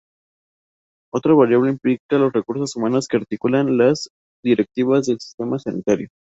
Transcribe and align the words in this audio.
Otra 1.13 1.35
variable 1.35 1.69
implica 1.69 2.17
los 2.17 2.33
recursos 2.33 2.75
humanos 2.75 3.07
que 3.07 3.17
articulan 3.17 3.77
las 3.77 4.09
directivas 4.43 5.05
del 5.05 5.19
sistema 5.19 5.59
sanitario. 5.59 6.07